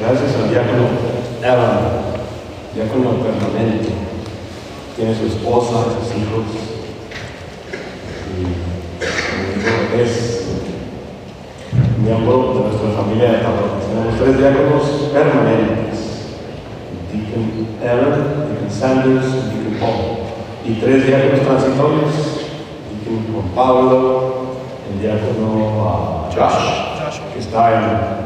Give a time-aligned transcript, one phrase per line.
[0.00, 0.88] Gracias al diácono
[1.42, 1.78] Evan,
[2.74, 3.90] diácono permanente.
[4.96, 6.46] Tiene su esposa, sus hijos.
[8.32, 10.46] Y es
[12.02, 13.88] miembro de nuestra familia de parroquia.
[13.92, 15.98] Tenemos tres diáconos permanentes.
[17.12, 20.16] Deacon Evan, Deacon Sanders y Deacon Paul.
[20.64, 22.14] Y tres diáconos transitorios.
[23.04, 24.34] Deacon Juan Pablo,
[24.90, 28.19] el diácono uh, Josh, que está en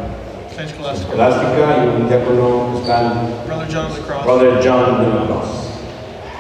[0.55, 4.25] Saint y un diácono en Brother John Cross.
[4.25, 4.69] Brother de
[5.11, 5.51] la Cruz.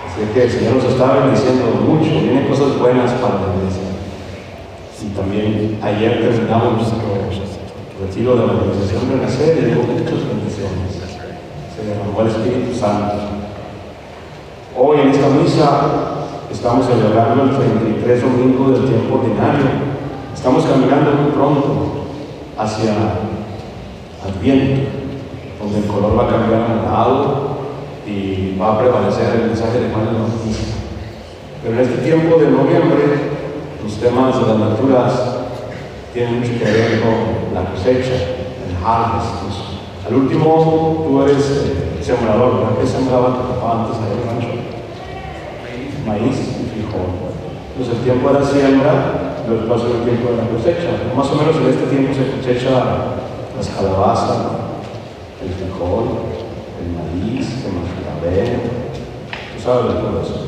[0.06, 3.90] Así que el Señor nos está bendiciendo mucho, vienen cosas buenas para la iglesia.
[5.02, 7.02] Y también ayer terminamos nuestro
[8.00, 10.94] retiro de evangelización de Renacer y hubo muchas bendiciones.
[11.74, 13.16] Se derramó el Espíritu Santo.
[14.78, 15.80] Hoy en esta misa
[16.52, 19.66] estamos celebrando el 33 domingo del tiempo ordinario.
[20.32, 22.06] Estamos caminando muy pronto
[22.56, 23.33] hacia
[24.24, 24.88] Adviento,
[25.60, 27.54] donde el color va a cambiar a morado
[28.06, 30.74] y va a prevalecer el mensaje de Juan el Bautista.
[31.62, 33.04] Pero en este tiempo de noviembre,
[33.82, 35.36] los temas de las lecturas
[36.12, 38.14] tienen mucho que ver con la cosecha,
[38.64, 39.44] el harvest.
[39.44, 39.56] Pues,
[40.08, 42.78] al último, tú eres eh, sembrador, ¿verdad?
[42.80, 44.60] ¿Qué sembraba tu papá antes el rancho?
[46.06, 47.24] Maíz y frijol.
[47.72, 48.92] Entonces el tiempo de la siembra,
[49.68, 50.92] pasó el tiempo de la cosecha.
[51.16, 53.23] Más o menos en este tiempo se cosecha
[53.56, 54.36] las calabazas,
[55.42, 56.04] el frijol,
[56.80, 58.60] el maíz, el mazorabel,
[59.54, 60.46] tú sabes de todo eso.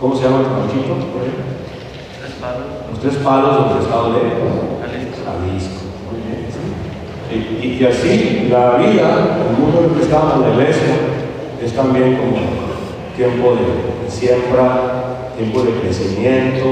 [0.00, 0.94] ¿Cómo se llama el ranchito?
[1.12, 1.34] por ahí?
[2.90, 4.20] Los tres palos del estado de
[4.80, 5.82] Jalisco.
[6.10, 7.78] Muy bien, sí.
[7.80, 10.94] Y, así la vida, el mundo en el que estamos, la iglesia,
[11.62, 12.36] es también como
[13.16, 16.66] tiempo de, de siembra, tiempo de crecimiento.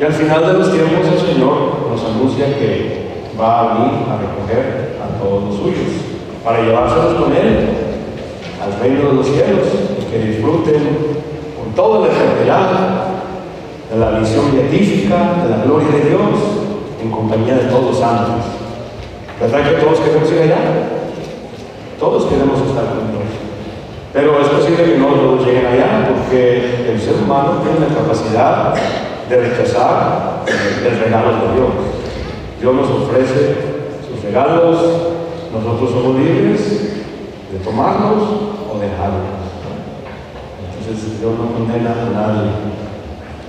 [0.00, 3.09] Y al final de los tiempos el Señor nos anuncia que
[3.40, 5.88] va a venir a recoger a todos los suyos
[6.44, 7.68] para llevárselos con Él
[8.60, 9.66] al reino de los cielos
[9.98, 10.82] y que disfruten
[11.56, 12.70] con toda la eternidad
[13.90, 16.36] de la visión beatífica, de la gloria de Dios,
[17.02, 18.44] en compañía de todos los santos.
[19.40, 20.60] ¿Verdad que todos queremos ir allá?
[21.98, 23.30] Todos queremos estar con Dios.
[24.12, 28.74] Pero es posible que no todos lleguen allá porque el ser humano tiene la capacidad
[29.28, 31.89] de rechazar el regalo de Dios.
[32.60, 33.56] Dios nos ofrece
[34.04, 34.76] sus regalos,
[35.50, 36.60] nosotros somos libres
[37.50, 38.22] de tomarlos
[38.68, 39.40] o dejarlos.
[40.68, 42.50] Entonces Dios no condena a nadie.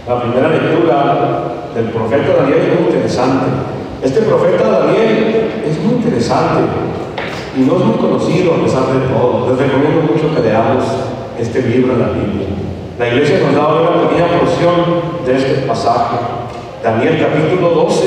[0.07, 3.45] La primera lectura del profeta Daniel es muy interesante.
[4.01, 6.61] Este profeta Daniel es muy interesante
[7.57, 9.49] y no es muy conocido a pesar de todo.
[9.49, 10.85] Les recomiendo mucho que leamos
[11.37, 12.47] este libro en la Biblia.
[12.97, 16.15] La iglesia nos da una pequeña porción de este pasaje.
[16.81, 18.05] Daniel capítulo 12,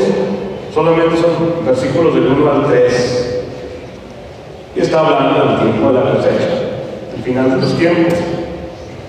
[0.74, 3.44] solamente son versículos del 1 al 3.
[4.76, 6.48] Y está hablando del tiempo de la cosecha,
[7.16, 8.14] el final de los tiempos.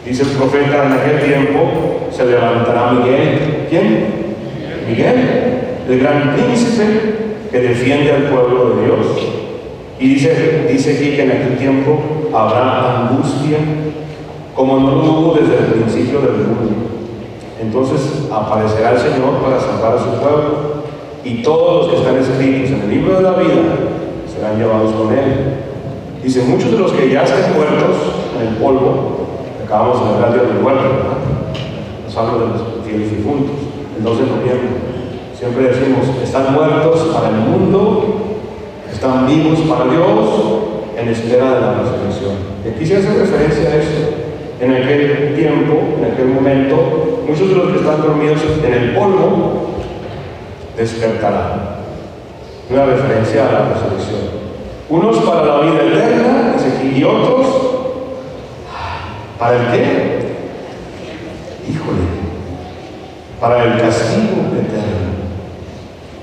[0.05, 3.65] Dice el profeta, en aquel tiempo se levantará Miguel.
[3.67, 4.05] ¿Quién?
[4.87, 5.59] Miguel,
[5.89, 7.15] el gran príncipe
[7.49, 9.07] que defiende al pueblo de Dios.
[9.99, 11.99] Y dice, dice aquí que en aquel tiempo
[12.31, 13.57] habrá angustia,
[14.55, 16.75] como no lo hubo desde el principio del mundo.
[17.59, 20.74] Entonces aparecerá el Señor para salvar a su pueblo,
[21.25, 23.65] y todos los que están escritos en el libro de la vida
[24.31, 25.57] serán llevados con él.
[26.23, 27.97] Dice, muchos de los que ya estén muertos
[28.39, 29.25] en el polvo,
[29.65, 31.17] acabamos de hablar del muerto, ¿verdad?
[32.05, 33.57] Nos habla de los fieles difuntos,
[33.97, 34.69] el 2 de noviembre.
[35.33, 38.21] Siempre decimos, están muertos para el mundo,
[38.93, 40.29] están vivos para Dios,
[40.95, 42.35] en espera de la resurrección.
[42.63, 44.13] Y aquí se hace referencia a eso.
[44.61, 49.64] En aquel tiempo, en aquel momento, muchos de los que están dormidos en el polvo
[50.77, 51.75] despertarán.
[52.69, 54.45] Una referencia a la resurrección.
[54.89, 56.55] Unos para la vida eterna,
[56.95, 57.47] y otros,
[59.39, 60.35] ¿para el qué?
[61.69, 62.05] Híjole,
[63.39, 65.15] para el castigo eterno.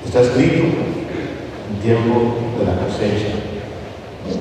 [0.04, 0.64] Está escrito,
[1.70, 3.34] el tiempo de la cosecha.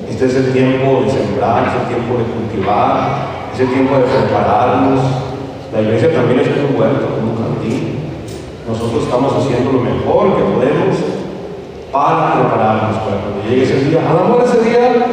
[0.08, 4.02] Este es el tiempo de sembrar, es el tiempo de cultivar, es el tiempo de
[4.02, 5.00] prepararnos.
[5.72, 7.41] La iglesia también es un huerto, como.
[8.82, 10.98] Nosotros estamos haciendo lo mejor que podemos
[11.92, 14.02] para prepararnos para cuando llegue ese día.
[14.10, 15.06] A lo mejor ese día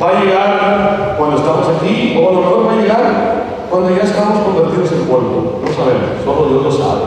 [0.00, 4.02] va a llegar cuando estamos aquí, o a lo mejor va a llegar cuando ya
[4.04, 5.60] estamos convertidos en polvo.
[5.60, 7.04] No sabemos, solo Dios lo sabe.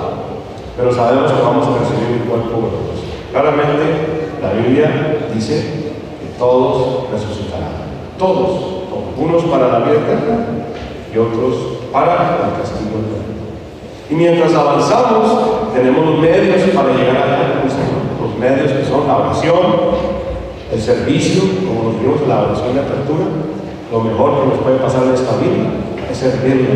[0.77, 2.69] Pero sabemos que vamos a recibir un cuerpo.
[3.31, 7.73] Claramente, la Biblia dice que todos resucitarán.
[8.19, 9.17] Todos, todos.
[9.17, 10.45] Unos para la vida eterna
[11.11, 13.34] y otros para el castigo eterno.
[14.09, 18.05] Y mientras avanzamos, tenemos los medios para llegar allá con el Señor.
[18.21, 19.57] Los medios que son la oración,
[20.71, 23.25] el servicio, como nos vimos la oración de apertura,
[23.91, 25.73] lo mejor que nos puede pasar en esta vida
[26.11, 26.17] es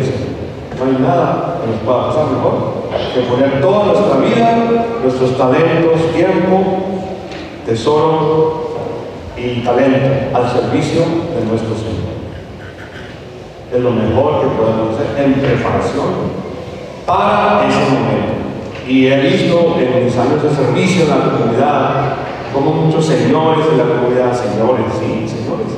[0.02, 0.30] Señor.
[0.78, 2.80] No hay nada que nos pueda pasar mejor
[3.14, 6.64] que poner toda nuestra vida, nuestros talentos, tiempo,
[7.64, 8.70] tesoro
[9.36, 12.10] y talento al servicio de nuestro Señor.
[13.72, 16.49] Es lo mejor que podemos hacer en preparación
[17.10, 18.38] para ese momento.
[18.86, 22.14] Y he visto en mis años de servicio en la comunidad
[22.52, 25.70] como muchos señores de la comunidad, señores, sí, señores,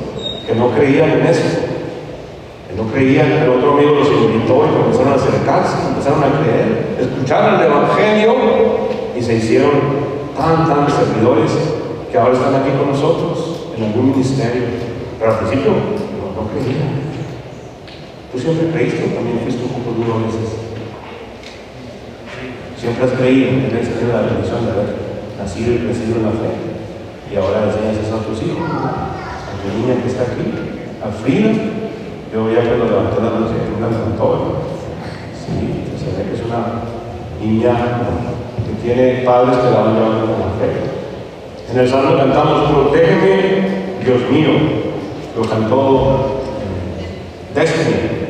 [0.45, 1.69] que no creían en eso,
[2.67, 6.97] que no creían, el otro amigo los invitó y comenzaron a acercarse, empezaron a creer,
[6.99, 8.33] escucharon el Evangelio
[9.15, 9.71] y se hicieron
[10.35, 11.51] tan, tan servidores
[12.11, 14.63] que ahora están aquí con nosotros en algún ministerio.
[15.19, 17.13] Pero al principio no, no creían.
[18.31, 20.62] Tú siempre creíste, también fuiste un poco duro a veces.
[22.83, 24.91] Siempre has creído, tienes tenido la bendición de haber
[25.39, 26.51] nacido y crecido en la fe.
[27.31, 28.59] Y ahora enseñas eso a tus hijos.
[28.59, 30.51] A tu niña que está aquí,
[30.99, 31.55] a Frida.
[32.27, 34.67] Yo ya cuando levanté la se una levantó.
[35.31, 36.83] Sí, se ve que es una
[37.39, 37.71] niña
[38.67, 40.83] que tiene padres que la van llevando con la fe.
[41.71, 44.59] En el salmo cantamos, protégeme, Dios mío.
[45.37, 48.23] Lo cantó eh, Destiny.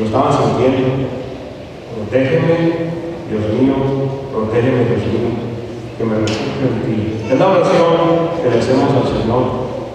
[0.00, 0.88] Lo estaban sintiendo.
[1.94, 2.56] Protégeme,
[3.28, 3.74] Dios mío,
[4.32, 5.30] protégeme, Dios mío,
[5.98, 7.24] que me refugio en ti.
[7.30, 9.42] Es la oración que le hacemos al Señor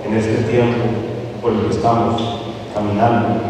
[0.06, 0.86] en este tiempo
[1.42, 2.40] por el que estamos
[2.74, 3.42] caminando.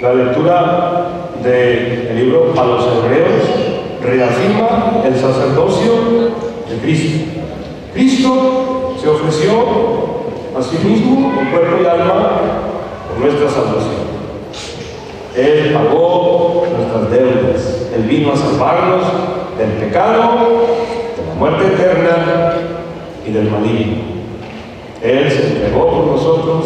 [0.00, 1.08] La lectura
[1.42, 3.42] del libro a los hebreos
[4.02, 5.92] reafirma el sacerdocio
[6.68, 7.24] de Cristo.
[7.94, 9.97] Cristo se ofreció
[10.58, 12.30] a sí mismo con cuerpo y alma
[13.08, 14.08] por nuestra salvación.
[15.36, 17.90] Él pagó nuestras deudas.
[17.94, 19.04] Él vino a salvarnos
[19.56, 20.66] del pecado,
[21.16, 22.54] de la muerte eterna
[23.24, 24.02] y del maligno.
[25.00, 26.64] Él se entregó por nosotros,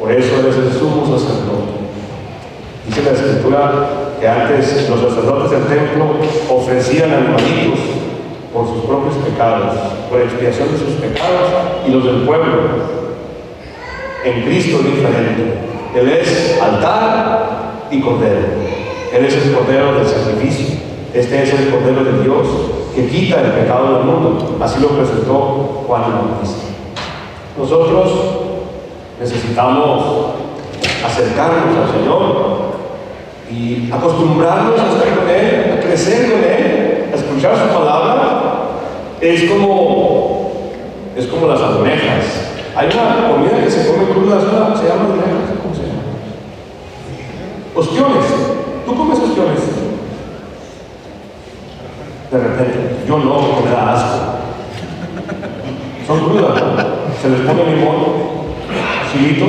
[0.00, 1.74] por eso Él es el sumo sacerdote.
[2.86, 3.88] Dice la escritura
[4.20, 6.06] que antes los sacerdotes del templo
[6.50, 7.78] ofrecían animalitos
[8.52, 9.76] por sus propios pecados,
[10.10, 11.50] por expiación de sus pecados
[11.86, 13.03] y los del pueblo.
[14.24, 15.58] En Cristo diferente.
[15.94, 18.38] Él es altar y cordero.
[19.12, 20.76] Él es el cordero del sacrificio.
[21.12, 22.48] Este es el cordero de Dios
[22.94, 24.56] que quita el pecado del mundo.
[24.62, 26.64] Así lo presentó Juan el Bautista.
[27.58, 28.12] Nosotros
[29.20, 30.26] necesitamos
[31.04, 32.74] acercarnos al Señor
[33.50, 38.52] y acostumbrarnos a estar con Él, a crecer con Él, a escuchar su palabra,
[39.20, 40.50] es como,
[41.14, 42.53] es como las almejas.
[42.76, 46.02] Hay una comida que se come cruda, se llama almejas, ¿cómo se llama?
[47.74, 48.24] Ostiones.
[48.84, 49.60] ¿Tú comes ostiones?
[52.32, 54.34] De repente, yo no, me da asco.
[56.04, 56.62] Son crudas,
[57.22, 57.94] se les pone limón,
[59.12, 59.46] chilito,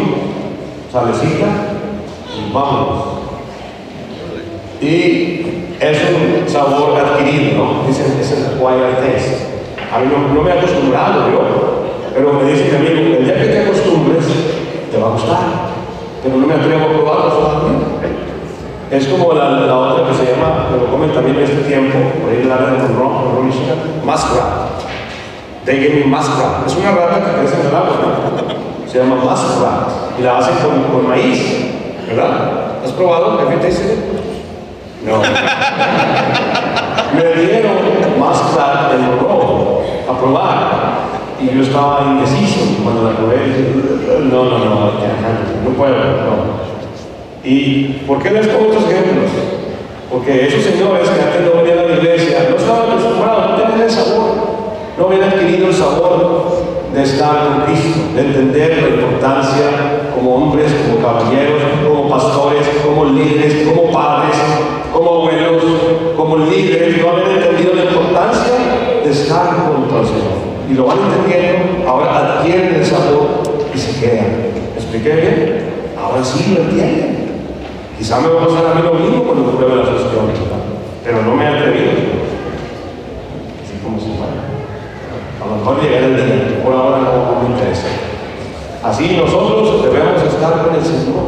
[0.91, 1.47] salecita
[2.37, 3.03] y vámonos.
[4.79, 7.85] Y es un sabor adquirido, ¿no?
[7.85, 9.55] El, es el acquired taste.
[9.91, 11.64] A mí no, no, me he acostumbrado yo,
[12.15, 12.87] pero me dice mí,
[13.19, 14.25] el día que te acostumbres,
[14.89, 15.39] te va a gustar.
[16.23, 17.75] Pero no me atrevo a probarlo todavía.
[18.89, 21.97] Es como la, la, otra que se llama, que lo comen también en este tiempo,
[22.21, 24.79] por ahí la Monroe, Monroe, Michigan, muskrat.
[25.65, 26.65] They gave me muskrat.
[26.65, 27.95] Es una rata que crece en el agua.
[28.87, 29.89] Se llama muskrat.
[30.17, 31.41] Y la hacen con, con maíz,
[32.07, 32.79] ¿verdad?
[32.85, 33.37] ¿Has probado?
[33.49, 33.97] ¿Qué te dice?
[35.05, 35.17] No.
[37.15, 37.75] Me dieron
[38.17, 40.85] muskrat en Monroe a probar.
[41.39, 43.37] Y yo estaba indeciso cuando la probé.
[44.31, 44.91] No, no, no,
[45.63, 45.95] no puedo.
[47.43, 49.29] ¿Y por qué les pongo estos ejemplos?
[50.11, 53.81] Porque esos señores que antes no venían a la iglesia no estaban acostumbrados, no tenían
[53.81, 54.31] el sabor,
[54.97, 56.63] no habían adquirido el sabor
[56.93, 63.05] de estar con Cristo, de entender la importancia como hombres, como caballeros, como pastores, como
[63.05, 64.37] líderes, como padres,
[64.93, 65.63] como abuelos,
[66.15, 68.53] como líderes, no habían entendido la importancia
[69.03, 70.54] de estar junto al Señor.
[70.69, 73.43] Y lo van entendiendo, ahora adquieren el sabor
[73.73, 74.27] y se quedan.
[74.73, 75.65] ¿Me expliqué bien?
[76.01, 77.15] Ahora sí lo entienden.
[77.97, 80.35] Quizá me va a pasar a mí lo mismo cuando pruebe las opciones,
[81.03, 81.91] pero no me he atrevido.
[83.63, 84.45] Así como si fuera.
[85.39, 87.87] A lo mejor llegará el día, por ahora no, me interesa.
[88.83, 91.25] Así nosotros debemos estar con el Señor,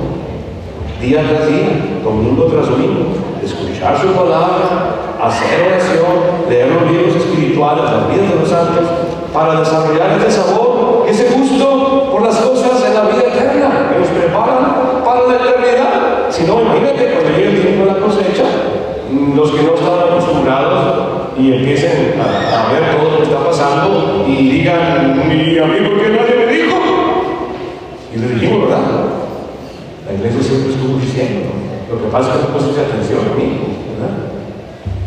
[1.01, 7.83] día tras día, domingo tras domingo, escuchar su palabra, hacer oración, leer los libros espirituales,
[7.83, 12.93] las vidas de los santos, para desarrollar ese sabor, ese gusto por las cosas de
[12.93, 16.29] la vida eterna que nos preparan para la eternidad.
[16.29, 18.43] Si no, imagínate cuando llegue el tiempo de la cosecha,
[19.35, 24.49] los que no están acostumbrados y empiecen a, ver todo lo que está pasando y
[24.49, 26.77] digan, ¿y a mí por qué nadie me dijo?
[28.13, 28.83] Y le dijimos, ¿verdad?
[30.07, 31.49] La iglesia siempre estuvo diciendo,
[31.91, 33.59] lo que pasa es que no pusiste atención a mí,
[33.93, 34.15] ¿verdad?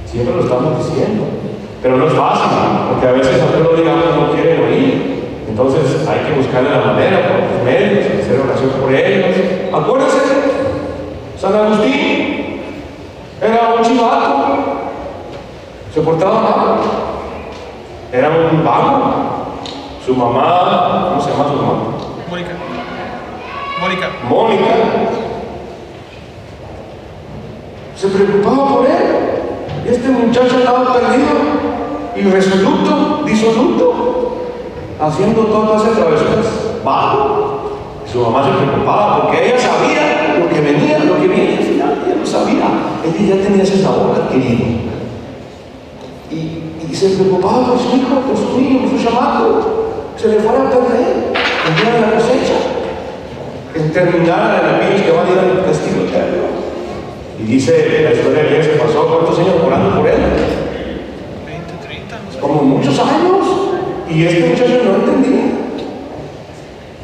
[0.07, 1.39] Siempre lo estamos diciendo.
[1.82, 2.49] Pero no es fácil,
[2.88, 5.20] porque a veces lo digamos no quieren oír.
[5.49, 9.37] Entonces hay que buscarle la manera por los medios, hacer oración por ellos.
[9.72, 10.18] Acuérdense,
[11.38, 12.60] San Agustín
[13.40, 14.58] era un chivato,
[15.94, 16.80] se portaba mal,
[18.12, 19.30] era un vago.
[20.04, 21.72] Su mamá, ¿cómo se llama su mamá?
[22.28, 22.50] Mónica.
[23.80, 24.08] Mónica.
[24.28, 24.75] Mónica.
[27.96, 29.30] Se preocupaba por él.
[29.87, 31.28] Este muchacho estaba perdido,
[32.17, 34.37] irresoluto, disoluto,
[35.00, 36.47] haciendo todas esas travesuras
[36.85, 37.61] bajo.
[38.11, 42.02] Su mamá se preocupaba porque ella sabía lo que venía, lo que venía al final,
[42.05, 42.67] ella lo sabía.
[43.05, 44.64] Ella ya tenía ese sabor adquirido.
[46.31, 49.61] Y, y se preocupaba por su hijo, por su niño, por su chamaco.
[50.17, 51.33] Se le fuera a perder
[51.67, 52.59] el día de la cosecha.
[53.75, 56.50] En terminar en aquellos que van a ir al castigo eterno.
[57.38, 60.60] Y dice la historia que se pasó cuántos años orando por él.
[62.40, 62.42] 20, 30, no sé.
[62.42, 63.47] Como muchos años.
[64.09, 65.40] Y este muchacho no entendía.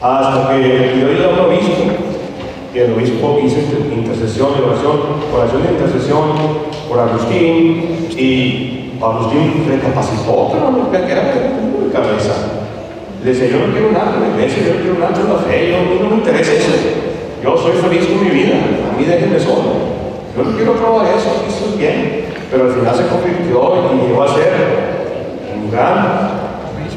[0.01, 1.85] Hasta que yo iba a un obispo.
[2.75, 3.57] Y el obispo hizo
[3.91, 5.01] intercesión y oración,
[5.33, 6.23] oración de intercesión
[6.89, 8.09] por Agustín.
[8.17, 12.35] Y Agustín recapacitó, pero no que era de cabeza.
[13.25, 15.71] Le decía, yo no quiero nada de iglesia, yo no quiero nada de la fe,
[15.71, 16.73] yo, no me interesa eso.
[17.43, 19.97] Yo soy feliz con mi vida, a mí déjenme solo.
[20.37, 22.27] Yo no quiero probar eso, aquí estoy bien.
[22.51, 24.96] Pero al final se convirtió y llegó a ser
[25.63, 26.47] un gran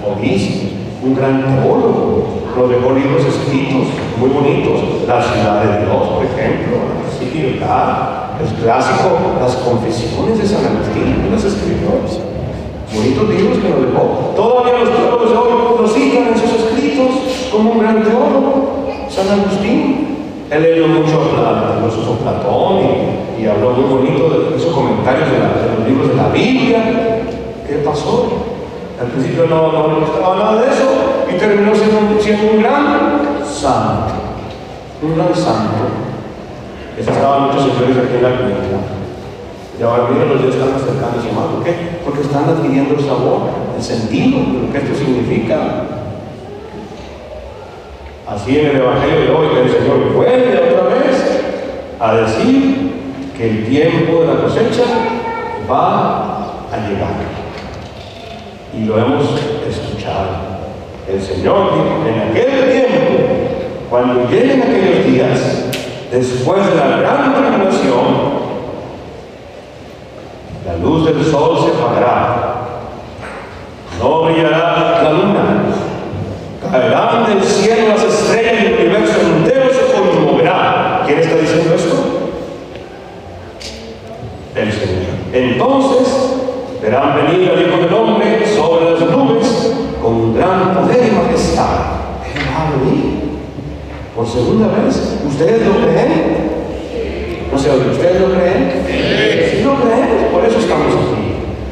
[0.05, 0.69] obispo,
[1.03, 2.39] un gran teólogo.
[2.57, 3.87] Nos dejó libros escritos
[4.19, 5.07] muy bonitos.
[5.07, 6.77] La ciudad de Dios, por ejemplo,
[7.17, 7.59] sí, el
[8.61, 12.19] clásico, las confesiones de San Agustín, los escritores.
[12.93, 14.33] Bonitos libros que nos dejó.
[14.35, 20.17] Todavía los teólogos hoy nos citan en sus escritos como un gran teólogo, San Agustín.
[20.49, 22.79] Él leyó mucho al filósofo Platón
[23.37, 25.37] y, y, habló muy bonito, de, hizo comentarios de,
[25.77, 27.21] los libros de la Biblia.
[27.67, 28.48] ¿Qué pasó?
[28.99, 34.13] Al principio no, no, estaba nada de eso y terminó siendo, un gran santo.
[35.01, 35.87] Un gran santo.
[36.97, 38.59] Estaban muchos señores aquí en la clínica.
[39.79, 41.45] Y ahora mira, los días están acercándose más.
[41.45, 41.99] ¿Por qué?
[42.03, 43.43] Porque están adquiriendo el sabor,
[43.77, 45.55] el sentido de lo que esto significa.
[48.27, 51.41] Así en el Evangelio de hoy, el Señor vuelve otra vez
[52.01, 52.91] a decir
[53.37, 54.83] que el tiempo de la cosecha
[55.71, 57.48] va a llegar.
[58.77, 59.25] Y lo hemos
[59.67, 60.59] escuchado.
[61.07, 62.89] El Señor dijo en aquel tiempo,
[63.89, 65.65] cuando lleguen aquellos días,
[66.11, 68.39] después de la gran tribulación,
[70.65, 72.67] la luz del sol se apagará,
[73.99, 75.65] no brillará la luna,
[76.71, 81.03] caerán del cielo las estrellas y el universo entero se conmoverá.
[81.07, 81.95] ¿Quién está diciendo esto?
[84.55, 85.09] El Señor.
[85.33, 86.28] Entonces
[86.81, 91.99] verán venir al Hijo del Hombre sobre las nubes con gran poder y majestad.
[92.25, 93.19] Él va a venir
[94.15, 95.19] por segunda vez.
[95.27, 96.49] ¿Ustedes lo creen?
[97.51, 98.83] No sé, ¿ustedes lo creen?
[98.87, 101.19] Si lo creemos, por eso estamos aquí.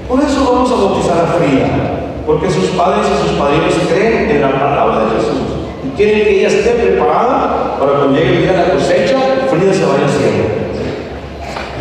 [0.07, 1.97] Por eso vamos a bautizar a Frida
[2.27, 5.47] porque sus padres y sus padrinos creen en la palabra de Jesús
[5.85, 9.17] y quieren que ella esté preparada para cuando llegue el día de la cosecha,
[9.49, 10.43] Frida se vaya al cielo.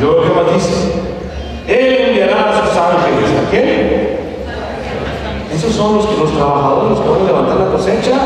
[0.00, 0.92] Yo que más dice,
[1.66, 2.05] Él
[2.38, 4.16] a sus ángeles, ¿a quién?
[5.54, 8.16] Esos son los, los trabajadores que van a levantar la cosecha,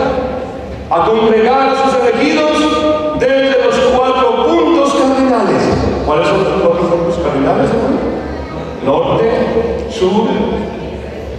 [0.90, 2.50] a congregar a sus elegidos
[3.21, 5.62] desde los cuatro puntos cardinales.
[6.05, 7.71] ¿Cuáles son los cuatro puntos cardinales?
[8.85, 9.25] Norte,
[9.90, 10.29] sur,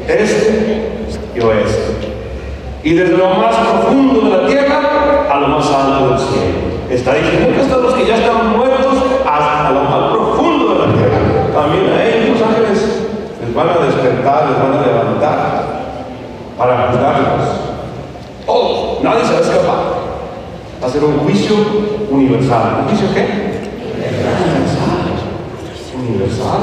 [0.07, 0.91] este
[1.35, 2.11] y oeste.
[2.83, 4.81] Y desde lo más profundo de la tierra
[5.29, 6.71] a lo más alto del cielo.
[6.89, 10.00] Está diciendo que hasta los que ya están muertos hasta lo más
[13.51, 15.63] les van a despertar, les van a levantar
[16.57, 17.49] para juzgarlos.
[18.45, 19.79] Todos, nadie se va a escapar.
[20.81, 21.55] Va a ser un juicio
[22.09, 22.77] universal.
[22.79, 23.27] ¿Un juicio qué?
[24.39, 25.03] Universal.
[25.99, 26.61] Universal.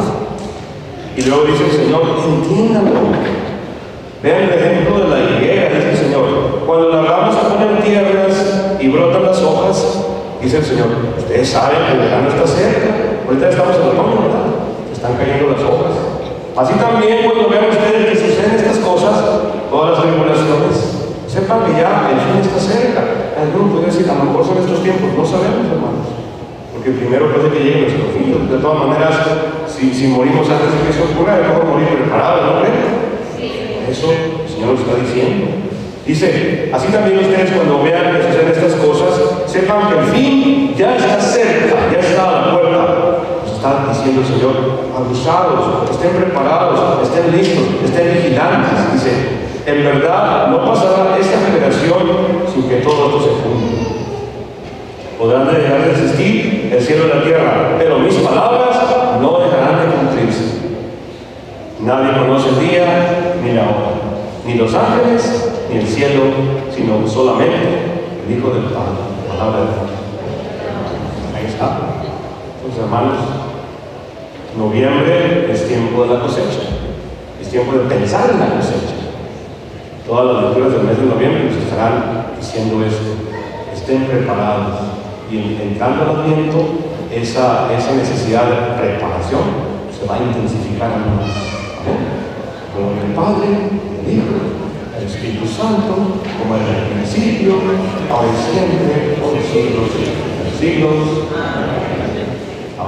[1.14, 3.00] Y luego dice el Señor, entiéndanlo.
[4.22, 6.62] Vean el ejemplo de la higuera, dice el Señor.
[6.66, 10.04] Cuando la rama se pone en tierras y brotan las hojas,
[10.40, 10.86] dice el Señor,
[11.18, 12.94] ustedes saben que el verano está cerca.
[13.26, 14.46] Ahorita estamos en otoño, ¿verdad?
[14.90, 16.17] Están cayendo las hojas.
[16.58, 19.14] Así también cuando vean ustedes que suceden estas cosas,
[19.70, 23.30] todas las tribulaciones, sepan que ya el fin está cerca.
[23.38, 26.10] Algunos puede decir, a lo mejor son estos tiempos, no sabemos, hermanos.
[26.74, 28.50] Porque primero puede que llegue nuestro fin.
[28.50, 29.14] De todas maneras,
[29.70, 33.86] si, si morimos antes de que eso ocurra, es mejor morir preparados, ¿no creen?
[33.86, 35.46] Eso el Señor lo está diciendo.
[36.04, 40.96] Dice, así también ustedes cuando vean que suceden estas cosas, sepan que el fin ya
[40.96, 43.37] está cerca, ya está a la puerta.
[43.58, 44.54] Nos está diciendo el Señor,
[44.94, 48.92] abusados, estén preparados, estén listos, estén vigilantes.
[48.92, 49.10] Dice,
[49.66, 52.06] en verdad no pasará esta generación
[52.54, 53.78] sin que todo esto se cumpla.
[55.18, 58.76] Podrán dejar de existir el cielo y la tierra, pero mis palabras
[59.20, 60.58] no dejarán de cumplirse.
[61.80, 63.90] Nadie conoce el día ni la hora,
[64.46, 66.22] ni los ángeles ni el cielo,
[66.70, 67.56] sino solamente
[68.24, 69.90] el Hijo del Padre, la palabra de Dios.
[71.36, 71.78] Ahí está.
[72.58, 73.37] Entonces, hermanos,
[74.58, 76.74] noviembre es tiempo de la cosecha,
[77.40, 78.98] es tiempo de pensar en la cosecha.
[80.06, 83.14] Todas las lecturas del mes de noviembre nos estarán diciendo esto.
[83.72, 84.80] Estén preparados.
[85.30, 86.58] Y entrando al Adviento,
[87.14, 89.42] esa, esa necesidad de preparación
[89.92, 91.30] se va a intensificar aún más.
[92.72, 93.48] Como el Padre,
[94.00, 94.34] el Hijo,
[94.96, 97.60] el Espíritu Santo, como en el principio,
[98.10, 101.77] ahora y siempre, por los siglos de los siglos.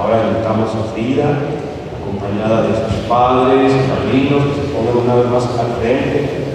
[0.01, 1.37] Ahora invitamos a Frida,
[2.01, 6.50] acompañada de sus padres, padrinos, que se pongan una vez más al frente